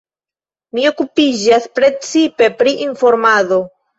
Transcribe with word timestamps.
Li 0.77 0.85
okupiĝas 0.91 1.69
precipe 1.79 2.49
pri 2.63 2.75
informado. 2.89 3.63